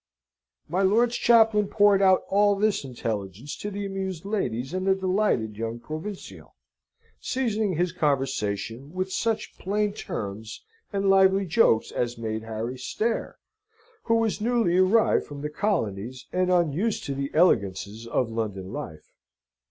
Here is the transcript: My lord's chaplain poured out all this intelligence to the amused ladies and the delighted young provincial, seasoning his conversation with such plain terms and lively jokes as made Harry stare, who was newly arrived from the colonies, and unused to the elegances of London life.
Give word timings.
My 0.67 0.81
lord's 0.81 1.15
chaplain 1.15 1.67
poured 1.67 2.01
out 2.01 2.23
all 2.27 2.55
this 2.55 2.83
intelligence 2.83 3.55
to 3.57 3.69
the 3.69 3.85
amused 3.85 4.25
ladies 4.25 4.73
and 4.73 4.87
the 4.87 4.95
delighted 4.95 5.57
young 5.57 5.77
provincial, 5.79 6.55
seasoning 7.19 7.75
his 7.75 7.91
conversation 7.91 8.91
with 8.95 9.11
such 9.11 9.59
plain 9.59 9.93
terms 9.93 10.65
and 10.91 11.07
lively 11.07 11.45
jokes 11.45 11.91
as 11.91 12.17
made 12.17 12.41
Harry 12.41 12.79
stare, 12.79 13.37
who 14.05 14.15
was 14.15 14.41
newly 14.41 14.75
arrived 14.79 15.27
from 15.27 15.41
the 15.43 15.51
colonies, 15.51 16.25
and 16.33 16.49
unused 16.51 17.03
to 17.03 17.13
the 17.13 17.29
elegances 17.35 18.07
of 18.07 18.31
London 18.31 18.73
life. 18.73 19.11